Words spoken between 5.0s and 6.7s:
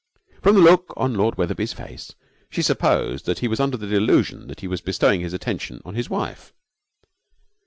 this attention on his wife.